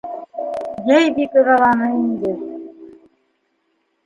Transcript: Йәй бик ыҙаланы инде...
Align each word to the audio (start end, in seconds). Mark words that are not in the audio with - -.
Йәй 0.93 1.11
бик 1.19 1.37
ыҙаланы 1.41 1.91
инде... 1.99 2.33